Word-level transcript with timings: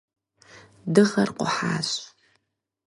Дыгъэр 0.93 1.29
къухьащ. 1.37 1.89